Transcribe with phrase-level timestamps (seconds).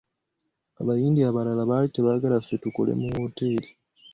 [0.81, 3.67] Abayindi abalala baali tebaagala ffe tukole mu wooteri.